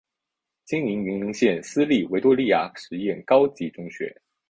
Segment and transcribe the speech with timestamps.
[0.65, 4.19] 经营云林县私立维多利亚实验高级中学。